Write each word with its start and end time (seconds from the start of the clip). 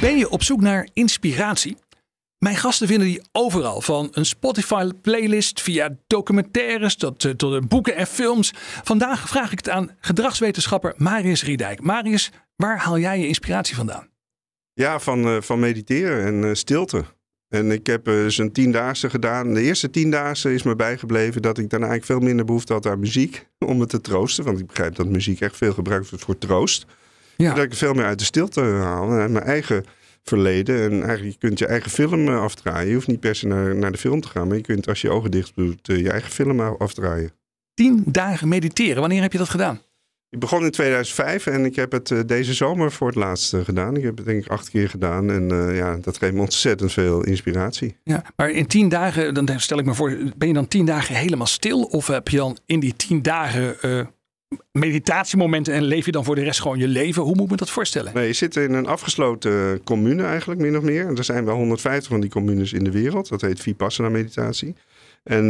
Ben 0.00 0.18
je 0.18 0.28
op 0.28 0.42
zoek 0.42 0.60
naar 0.60 0.88
inspiratie? 0.92 1.76
Mijn 2.38 2.56
gasten 2.56 2.86
vinden 2.86 3.06
die 3.06 3.22
overal, 3.32 3.80
van 3.80 4.08
een 4.12 4.26
Spotify-playlist 4.26 5.60
via 5.60 5.96
documentaires 6.06 6.96
tot, 6.96 7.24
eh, 7.24 7.32
tot 7.32 7.68
boeken 7.68 7.96
en 7.96 8.06
films. 8.06 8.52
Vandaag 8.84 9.28
vraag 9.28 9.52
ik 9.52 9.58
het 9.58 9.68
aan 9.68 9.90
gedragswetenschapper 10.00 10.94
Marius 10.96 11.44
Riedijk. 11.44 11.82
Marius, 11.82 12.30
waar 12.56 12.78
haal 12.78 12.98
jij 12.98 13.18
je 13.18 13.26
inspiratie 13.26 13.76
vandaan? 13.76 14.08
Ja, 14.72 14.98
van, 14.98 15.26
uh, 15.26 15.40
van 15.40 15.58
mediteren 15.58 16.26
en 16.26 16.34
uh, 16.42 16.54
stilte. 16.54 17.04
En 17.48 17.70
ik 17.70 17.86
heb 17.86 18.10
zo'n 18.28 18.52
tiendaagse 18.52 19.10
gedaan. 19.10 19.54
De 19.54 19.62
eerste 19.62 19.90
tiendaagse 19.90 20.54
is 20.54 20.62
me 20.62 20.76
bijgebleven 20.76 21.42
dat 21.42 21.58
ik 21.58 21.70
daarna 21.70 21.86
eigenlijk 21.86 22.18
veel 22.18 22.28
minder 22.28 22.44
behoefte 22.44 22.72
had 22.72 22.86
aan 22.86 23.00
muziek 23.00 23.46
om 23.66 23.78
me 23.78 23.86
te 23.86 24.00
troosten. 24.00 24.44
Want 24.44 24.58
ik 24.58 24.66
begrijp 24.66 24.94
dat 24.94 25.06
muziek 25.06 25.40
echt 25.40 25.56
veel 25.56 25.72
gebruikt 25.72 26.10
wordt 26.10 26.24
voor 26.24 26.38
troost. 26.38 26.86
Ja. 27.42 27.54
Dat 27.54 27.64
ik 27.64 27.74
veel 27.74 27.94
meer 27.94 28.04
uit 28.04 28.18
de 28.18 28.24
stilte 28.24 28.60
haal. 28.60 29.10
Uit 29.10 29.30
mijn 29.30 29.44
eigen 29.44 29.84
verleden. 30.22 30.82
En 30.82 31.02
eigenlijk, 31.02 31.32
je 31.32 31.46
kunt 31.46 31.58
je 31.58 31.66
eigen 31.66 31.90
film 31.90 32.28
uh, 32.28 32.40
afdraaien. 32.40 32.88
Je 32.88 32.94
hoeft 32.94 33.06
niet 33.06 33.20
per 33.20 33.34
se 33.34 33.46
naar, 33.46 33.76
naar 33.76 33.92
de 33.92 33.98
film 33.98 34.20
te 34.20 34.28
gaan. 34.28 34.48
Maar 34.48 34.56
je 34.56 34.62
kunt 34.62 34.88
als 34.88 35.00
je 35.00 35.10
ogen 35.10 35.30
dicht 35.30 35.52
doet 35.54 35.88
uh, 35.88 35.98
je 35.98 36.10
eigen 36.10 36.30
film 36.30 36.60
afdraaien. 36.60 37.32
Tien 37.74 38.02
dagen 38.06 38.48
mediteren. 38.48 39.00
Wanneer 39.00 39.22
heb 39.22 39.32
je 39.32 39.38
dat 39.38 39.48
gedaan? 39.48 39.80
Ik 40.30 40.38
begon 40.38 40.64
in 40.64 40.70
2005 40.70 41.46
en 41.46 41.64
ik 41.64 41.76
heb 41.76 41.92
het 41.92 42.22
deze 42.26 42.54
zomer 42.54 42.92
voor 42.92 43.06
het 43.06 43.16
laatst 43.16 43.56
gedaan. 43.64 43.96
Ik 43.96 44.02
heb 44.02 44.16
het 44.16 44.26
denk 44.26 44.44
ik 44.44 44.50
acht 44.50 44.70
keer 44.70 44.88
gedaan 44.88 45.30
en 45.30 45.52
uh, 45.52 45.76
ja, 45.76 45.96
dat 45.96 46.18
geeft 46.18 46.32
me 46.32 46.40
ontzettend 46.40 46.92
veel 46.92 47.24
inspiratie. 47.24 47.96
Ja, 48.04 48.24
maar 48.36 48.50
in 48.50 48.66
tien 48.66 48.88
dagen, 48.88 49.34
dan 49.34 49.60
stel 49.60 49.78
ik 49.78 49.84
me 49.84 49.94
voor, 49.94 50.18
ben 50.36 50.48
je 50.48 50.54
dan 50.54 50.68
tien 50.68 50.86
dagen 50.86 51.14
helemaal 51.14 51.46
stil? 51.46 51.82
Of 51.82 52.06
heb 52.06 52.28
je 52.28 52.36
dan 52.36 52.58
in 52.66 52.80
die 52.80 52.96
tien 52.96 53.22
dagen 53.22 53.76
uh, 53.82 54.06
meditatiemomenten 54.72 55.74
en 55.74 55.82
leef 55.82 56.04
je 56.04 56.12
dan 56.12 56.24
voor 56.24 56.34
de 56.34 56.42
rest 56.42 56.60
gewoon 56.60 56.78
je 56.78 56.88
leven? 56.88 57.22
Hoe 57.22 57.34
moet 57.34 57.50
me 57.50 57.56
dat 57.56 57.70
voorstellen? 57.70 58.14
Nee, 58.14 58.26
je 58.26 58.32
zit 58.32 58.56
in 58.56 58.72
een 58.72 58.86
afgesloten 58.86 59.84
commune 59.84 60.22
eigenlijk, 60.22 60.60
min 60.60 60.76
of 60.76 60.82
meer. 60.82 61.16
Er 61.16 61.24
zijn 61.24 61.44
wel 61.44 61.56
150 61.56 62.10
van 62.10 62.20
die 62.20 62.30
communes 62.30 62.72
in 62.72 62.84
de 62.84 62.90
wereld. 62.90 63.28
Dat 63.28 63.40
heet 63.40 63.60
Vipassana 63.60 64.08
meditatie. 64.08 64.74
En 65.22 65.44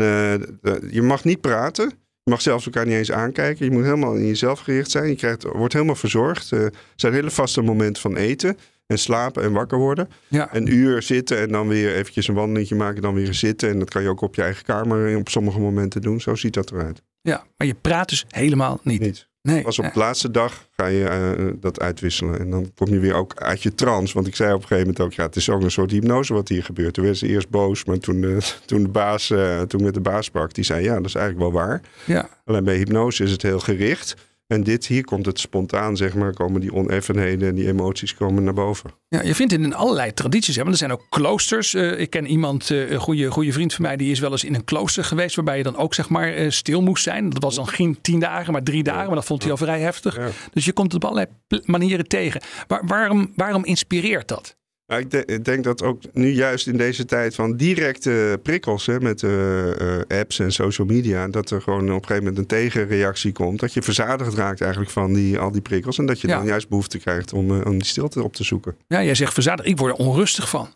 je 0.90 1.02
mag 1.02 1.24
niet 1.24 1.40
praten. 1.40 1.92
Je 2.28 2.34
mag 2.34 2.42
zelfs 2.42 2.64
elkaar 2.64 2.86
niet 2.86 2.94
eens 2.94 3.12
aankijken. 3.12 3.64
Je 3.64 3.70
moet 3.70 3.84
helemaal 3.84 4.14
in 4.14 4.26
jezelf 4.26 4.60
gericht 4.60 4.90
zijn. 4.90 5.08
Je 5.08 5.14
krijgt, 5.14 5.42
wordt 5.42 5.72
helemaal 5.72 5.94
verzorgd. 5.94 6.50
Uh, 6.50 6.64
er 6.64 6.72
zijn 6.96 7.12
hele 7.12 7.30
vaste 7.30 7.62
momenten 7.62 8.02
van 8.02 8.16
eten 8.16 8.58
en 8.86 8.98
slapen 8.98 9.42
en 9.42 9.52
wakker 9.52 9.78
worden. 9.78 10.08
Ja. 10.28 10.54
Een 10.54 10.72
uur 10.72 11.02
zitten 11.02 11.38
en 11.38 11.48
dan 11.48 11.68
weer 11.68 11.94
eventjes 11.94 12.28
een 12.28 12.34
wandelingetje 12.34 12.74
maken. 12.74 13.02
Dan 13.02 13.14
weer 13.14 13.34
zitten. 13.34 13.70
En 13.70 13.78
dat 13.78 13.90
kan 13.90 14.02
je 14.02 14.08
ook 14.08 14.20
op 14.20 14.34
je 14.34 14.42
eigen 14.42 14.64
kamer 14.64 15.16
op 15.16 15.28
sommige 15.28 15.58
momenten 15.60 16.02
doen. 16.02 16.20
Zo 16.20 16.34
ziet 16.34 16.54
dat 16.54 16.70
eruit. 16.70 17.02
Ja, 17.20 17.44
maar 17.56 17.66
je 17.66 17.74
praat 17.74 18.08
dus 18.08 18.24
helemaal 18.28 18.80
niet. 18.82 19.00
Niet. 19.00 19.28
Nee, 19.42 19.62
Pas 19.62 19.78
op 19.78 19.92
de 19.92 19.98
laatste 19.98 20.30
dag 20.30 20.68
ga 20.76 20.86
je 20.86 21.36
uh, 21.38 21.52
dat 21.60 21.80
uitwisselen. 21.80 22.38
En 22.38 22.50
dan 22.50 22.72
kom 22.74 22.88
je 22.88 22.98
weer 22.98 23.14
ook 23.14 23.42
uit 23.42 23.62
je 23.62 23.74
trance. 23.74 24.14
Want 24.14 24.26
ik 24.26 24.36
zei 24.36 24.52
op 24.52 24.60
een 24.62 24.66
gegeven 24.66 24.86
moment 24.86 25.04
ook, 25.04 25.12
ja, 25.12 25.22
het 25.22 25.36
is 25.36 25.50
ook 25.50 25.62
een 25.62 25.70
soort 25.70 25.90
hypnose 25.90 26.34
wat 26.34 26.48
hier 26.48 26.64
gebeurt. 26.64 26.94
Toen 26.94 27.04
werd 27.04 27.16
ze 27.16 27.26
eerst 27.26 27.48
boos, 27.48 27.84
maar 27.84 27.98
toen, 27.98 28.22
uh, 28.22 28.36
toen, 28.66 28.82
de 28.82 28.88
baas, 28.88 29.30
uh, 29.30 29.60
toen 29.60 29.82
met 29.82 29.94
de 29.94 30.00
baas 30.00 30.24
sprak, 30.24 30.54
die 30.54 30.64
zei, 30.64 30.84
ja, 30.84 30.94
dat 30.94 31.04
is 31.04 31.14
eigenlijk 31.14 31.52
wel 31.52 31.62
waar. 31.62 31.80
Ja. 32.04 32.28
Alleen 32.44 32.64
bij 32.64 32.76
hypnose 32.76 33.24
is 33.24 33.30
het 33.30 33.42
heel 33.42 33.60
gericht. 33.60 34.14
En 34.48 34.62
dit, 34.62 34.86
hier 34.86 35.04
komt 35.04 35.26
het 35.26 35.40
spontaan, 35.40 35.96
zeg 35.96 36.14
maar, 36.14 36.32
komen 36.32 36.60
die 36.60 36.72
oneffenheden 36.72 37.48
en 37.48 37.54
die 37.54 37.66
emoties 37.66 38.14
komen 38.14 38.44
naar 38.44 38.54
boven. 38.54 38.90
Ja, 39.08 39.22
je 39.22 39.34
vindt 39.34 39.52
het 39.52 39.60
in 39.60 39.74
allerlei 39.74 40.14
tradities. 40.14 40.56
Hè? 40.56 40.60
Want 40.60 40.72
er 40.72 40.78
zijn 40.78 40.92
ook 40.92 41.06
kloosters. 41.08 41.74
Uh, 41.74 42.00
ik 42.00 42.10
ken 42.10 42.26
iemand, 42.26 42.70
uh, 42.70 42.90
een 42.90 43.00
goede, 43.00 43.30
goede 43.30 43.52
vriend 43.52 43.74
van 43.74 43.84
mij, 43.84 43.96
die 43.96 44.10
is 44.10 44.18
wel 44.18 44.30
eens 44.30 44.44
in 44.44 44.54
een 44.54 44.64
klooster 44.64 45.04
geweest. 45.04 45.36
Waarbij 45.36 45.56
je 45.56 45.62
dan 45.62 45.76
ook, 45.76 45.94
zeg 45.94 46.08
maar, 46.08 46.38
uh, 46.38 46.50
stil 46.50 46.82
moest 46.82 47.02
zijn. 47.02 47.30
Dat 47.30 47.42
was 47.42 47.54
dan 47.54 47.68
geen 47.68 47.98
tien 48.00 48.20
dagen, 48.20 48.52
maar 48.52 48.62
drie 48.62 48.82
dagen. 48.82 49.06
Maar 49.06 49.14
dat 49.14 49.24
vond 49.24 49.42
hij 49.42 49.50
al 49.50 49.56
vrij 49.56 49.80
heftig. 49.80 50.16
Ja. 50.16 50.28
Dus 50.52 50.64
je 50.64 50.72
komt 50.72 50.92
het 50.92 51.04
op 51.04 51.10
allerlei 51.10 51.34
manieren 51.64 52.08
tegen. 52.08 52.40
Waar, 52.66 52.86
waarom, 52.86 53.32
waarom 53.34 53.64
inspireert 53.64 54.28
dat? 54.28 54.56
Ik, 54.96 55.10
de, 55.10 55.24
ik, 55.24 55.44
denk 55.44 55.64
dat 55.64 55.82
ook 55.82 56.02
nu 56.12 56.28
juist 56.28 56.66
in 56.66 56.76
deze 56.76 57.04
tijd 57.04 57.34
van 57.34 57.56
directe 57.56 58.40
prikkels 58.42 58.86
hè, 58.86 59.00
met 59.00 59.22
uh, 59.22 59.30
uh, 59.66 60.00
apps 60.08 60.38
en 60.38 60.52
social 60.52 60.86
media, 60.86 61.28
dat 61.28 61.50
er 61.50 61.62
gewoon 61.62 61.82
op 61.82 61.88
een 61.88 62.06
gegeven 62.06 62.16
moment 62.16 62.38
een 62.38 62.46
tegenreactie 62.46 63.32
komt. 63.32 63.60
Dat 63.60 63.72
je 63.72 63.82
verzadigd 63.82 64.34
raakt 64.34 64.60
eigenlijk 64.60 64.90
van 64.90 65.12
die, 65.12 65.38
al 65.38 65.50
die 65.50 65.60
prikkels. 65.60 65.98
En 65.98 66.06
dat 66.06 66.20
je 66.20 66.28
Ja. 66.28 66.36
dan 66.36 66.46
juist 66.46 66.68
behoefte 66.68 66.98
krijgt 66.98 67.32
om, 67.32 67.50
uh, 67.50 67.64
om 67.64 67.72
die 67.72 67.84
stilte 67.84 68.22
op 68.22 68.32
te 68.32 68.44
zoeken. 68.44 68.76
Ja, 68.86 69.02
jij 69.02 69.14
zegt 69.14 69.32
verzadigd. 69.32 69.68
Ik 69.68 69.78
word 69.78 69.98
er 69.98 70.06
onrustig 70.06 70.48
van. 70.48 70.68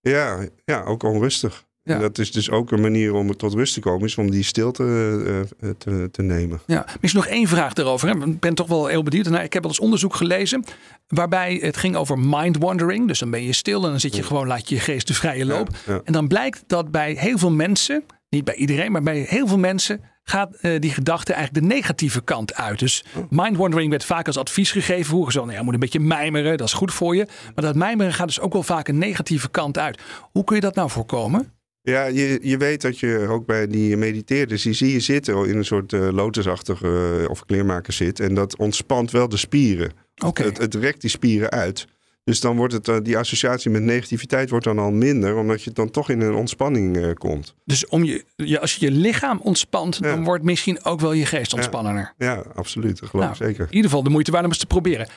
Ja, 0.00 0.48
ja 0.64 0.82
ook 0.82 1.02
onrustig. 1.02 1.65
Ja. 1.86 1.94
En 1.94 2.00
dat 2.00 2.18
is 2.18 2.32
dus 2.32 2.50
ook 2.50 2.70
een 2.70 2.80
manier 2.80 3.14
om 3.14 3.36
tot 3.36 3.54
rust 3.54 3.74
te 3.74 3.80
komen, 3.80 4.06
is 4.06 4.18
om 4.18 4.30
die 4.30 4.42
stilte 4.42 4.82
uh, 4.82 5.70
te, 5.78 6.08
te, 6.12 6.22
nemen. 6.22 6.60
Ja, 6.66 6.86
misschien 7.00 7.22
nog 7.22 7.30
één 7.30 7.48
vraag 7.48 7.72
daarover. 7.72 8.08
Hè? 8.08 8.26
Ik 8.26 8.40
ben 8.40 8.54
toch 8.54 8.66
wel 8.66 8.86
heel 8.86 9.02
benieuwd. 9.02 9.28
Nou, 9.28 9.44
ik 9.44 9.52
heb 9.52 9.62
wel 9.62 9.70
eens 9.70 9.80
onderzoek 9.80 10.14
gelezen 10.14 10.64
waarbij 11.08 11.58
het 11.62 11.76
ging 11.76 11.96
over 11.96 12.18
mind 12.18 12.58
wandering. 12.58 13.08
Dus 13.08 13.18
dan 13.18 13.30
ben 13.30 13.42
je 13.42 13.52
stil 13.52 13.84
en 13.84 13.90
dan 13.90 14.00
zit 14.00 14.16
je 14.16 14.22
gewoon, 14.22 14.46
laat 14.46 14.68
je 14.68 14.74
je 14.74 14.80
geest 14.80 15.06
de 15.06 15.14
vrije 15.14 15.46
loop. 15.46 15.68
Ja. 15.86 16.00
En 16.04 16.12
dan 16.12 16.28
blijkt 16.28 16.64
dat 16.66 16.90
bij 16.90 17.16
heel 17.18 17.38
veel 17.38 17.50
mensen, 17.50 18.04
niet 18.28 18.44
bij 18.44 18.54
iedereen, 18.54 18.92
maar 18.92 19.02
bij 19.02 19.26
heel 19.28 19.46
veel 19.46 19.58
mensen 19.58 20.00
gaat 20.22 20.56
uh, 20.60 20.80
die 20.80 20.90
gedachte 20.90 21.32
eigenlijk 21.32 21.66
de 21.68 21.74
negatieve 21.74 22.20
kant 22.20 22.54
uit. 22.54 22.78
Dus 22.78 23.04
mind 23.30 23.56
wandering 23.56 23.90
werd 23.90 24.04
vaak 24.04 24.26
als 24.26 24.38
advies 24.38 24.70
gegeven. 24.70 25.04
Vroeger 25.04 25.32
zo, 25.32 25.38
nou 25.38 25.52
ja, 25.52 25.58
je 25.58 25.64
moet 25.64 25.74
een 25.74 25.80
beetje 25.80 26.00
mijmeren, 26.00 26.56
dat 26.56 26.66
is 26.66 26.72
goed 26.72 26.92
voor 26.92 27.16
je. 27.16 27.26
Maar 27.54 27.64
dat 27.64 27.74
mijmeren 27.74 28.12
gaat 28.12 28.26
dus 28.26 28.40
ook 28.40 28.52
wel 28.52 28.62
vaak 28.62 28.88
een 28.88 28.98
negatieve 28.98 29.48
kant 29.48 29.78
uit. 29.78 30.00
Hoe 30.32 30.44
kun 30.44 30.54
je 30.54 30.62
dat 30.62 30.74
nou 30.74 30.90
voorkomen? 30.90 31.55
Ja, 31.88 32.04
je, 32.04 32.38
je 32.42 32.56
weet 32.56 32.80
dat 32.80 32.98
je 32.98 33.26
ook 33.28 33.46
bij 33.46 33.66
die 33.66 33.96
mediteerders, 33.96 34.62
die 34.62 34.72
zie 34.72 34.92
je 34.92 35.00
zitten 35.00 35.48
in 35.48 35.56
een 35.56 35.64
soort 35.64 35.92
uh, 35.92 36.08
lotusachtige 36.12 37.18
uh, 37.22 37.30
of 37.30 37.44
kleermaker 37.44 37.92
zit. 37.92 38.20
En 38.20 38.34
dat 38.34 38.56
ontspant 38.56 39.10
wel 39.10 39.28
de 39.28 39.36
spieren. 39.36 39.92
Okay. 40.24 40.46
Het, 40.46 40.58
het 40.58 40.74
rekt 40.74 41.00
die 41.00 41.10
spieren 41.10 41.50
uit. 41.50 41.86
Dus 42.24 42.40
dan 42.40 42.56
wordt 42.56 42.72
het, 42.72 42.88
uh, 42.88 42.96
die 43.02 43.18
associatie 43.18 43.70
met 43.70 43.82
negativiteit 43.82 44.50
wordt 44.50 44.64
dan 44.64 44.78
al 44.78 44.90
minder, 44.90 45.36
omdat 45.36 45.62
je 45.62 45.70
dan 45.70 45.90
toch 45.90 46.10
in 46.10 46.20
een 46.20 46.34
ontspanning 46.34 47.14
komt. 47.18 47.54
Dus 47.64 47.86
om 47.86 48.04
je, 48.04 48.24
als 48.60 48.76
je 48.76 48.84
je 48.84 48.92
lichaam 48.92 49.40
ontspant, 49.42 49.96
ja. 49.96 50.14
dan 50.14 50.24
wordt 50.24 50.44
misschien 50.44 50.84
ook 50.84 51.00
wel 51.00 51.12
je 51.12 51.26
geest 51.26 51.52
ontspannender. 51.54 52.14
Ja, 52.18 52.32
ja 52.32 52.44
absoluut. 52.54 53.00
Dat 53.00 53.08
geloof 53.08 53.24
nou, 53.24 53.36
ik 53.36 53.46
zeker. 53.46 53.64
In 53.64 53.74
ieder 53.74 53.90
geval 53.90 54.04
de 54.04 54.10
moeite 54.10 54.30
waard 54.30 54.44
om 54.44 54.50
eens 54.50 54.58
te 54.58 54.66
proberen. 54.66 55.08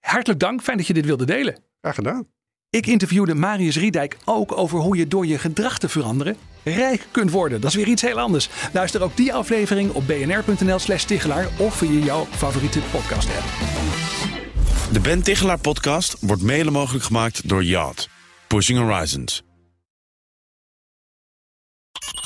Hartelijk 0.00 0.40
dank, 0.40 0.62
fijn 0.62 0.76
dat 0.76 0.86
je 0.86 0.94
dit 0.94 1.06
wilde 1.06 1.26
delen. 1.26 1.58
Graag 1.80 1.94
gedaan. 1.94 2.26
Ik 2.70 2.86
interviewde 2.86 3.34
Marius 3.34 3.76
Riedijk 3.76 4.16
ook 4.24 4.58
over 4.58 4.78
hoe 4.78 4.96
je 4.96 5.06
door 5.06 5.26
je 5.26 5.38
gedrag 5.38 5.78
te 5.78 5.88
veranderen 5.88 6.36
rijk 6.64 7.06
kunt 7.10 7.30
worden. 7.30 7.60
Dat 7.60 7.70
is 7.70 7.76
weer 7.76 7.86
iets 7.86 8.02
heel 8.02 8.18
anders. 8.18 8.48
Luister 8.72 9.02
ook 9.02 9.16
die 9.16 9.34
aflevering 9.34 9.92
op 9.92 10.06
bnr.nl 10.06 10.78
slash 10.78 11.04
Tichelaar 11.04 11.48
of 11.58 11.74
via 11.74 12.04
jouw 12.04 12.26
favoriete 12.30 12.80
podcast 12.90 13.28
app. 13.28 13.44
De 14.92 15.00
Ben 15.00 15.22
Tichelaar 15.22 15.58
podcast 15.58 16.16
wordt 16.20 16.42
mede 16.42 16.70
mogelijk 16.70 17.04
gemaakt 17.04 17.48
door 17.48 17.64
Yacht. 17.64 18.08
Pushing 18.46 18.78
Horizons. 18.78 19.47